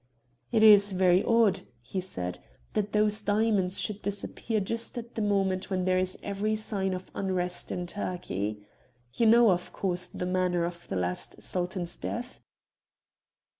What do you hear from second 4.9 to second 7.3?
at the moment when there is every sign of